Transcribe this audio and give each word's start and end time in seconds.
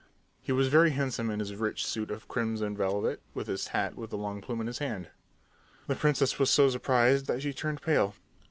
He 0.41 0.51
was 0.51 0.67
very 0.67 0.89
handsome 0.89 1.29
in 1.29 1.37
his 1.39 1.53
rich 1.55 1.85
suit 1.85 2.09
of 2.09 2.27
crimson 2.27 2.75
velvet, 2.75 3.21
with 3.35 3.45
his 3.45 3.67
hat 3.67 3.93
with 3.95 4.09
the 4.09 4.17
long 4.17 4.41
plume 4.41 4.59
in 4.61 4.65
his 4.65 4.79
hand. 4.79 5.09
The 5.85 5.93
princess 5.95 6.39
was 6.39 6.49
so 6.49 6.71
surprised 6.71 7.27
that 7.27 7.43
she 7.43 7.53
turned 7.53 7.83
pale. 7.83 8.15